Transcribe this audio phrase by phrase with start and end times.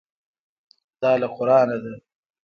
[1.01, 1.93] دا له قرانه ده.